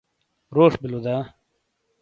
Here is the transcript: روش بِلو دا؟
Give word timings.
روش 0.55 0.73
بِلو 0.81 0.99
دا؟ 1.05 1.15